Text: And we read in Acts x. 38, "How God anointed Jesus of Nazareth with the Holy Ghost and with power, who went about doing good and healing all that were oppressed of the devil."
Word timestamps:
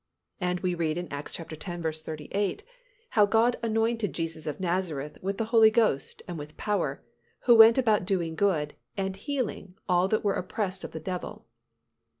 And 0.39 0.61
we 0.61 0.73
read 0.73 0.97
in 0.97 1.07
Acts 1.13 1.39
x. 1.39 2.01
38, 2.01 2.63
"How 3.09 3.27
God 3.27 3.55
anointed 3.61 4.13
Jesus 4.13 4.47
of 4.47 4.59
Nazareth 4.59 5.19
with 5.21 5.37
the 5.37 5.45
Holy 5.53 5.69
Ghost 5.69 6.23
and 6.27 6.39
with 6.39 6.57
power, 6.57 7.03
who 7.41 7.53
went 7.53 7.77
about 7.77 8.03
doing 8.05 8.33
good 8.35 8.73
and 8.97 9.15
healing 9.15 9.75
all 9.87 10.07
that 10.07 10.23
were 10.23 10.33
oppressed 10.33 10.83
of 10.83 10.91
the 10.93 10.99
devil." 10.99 11.45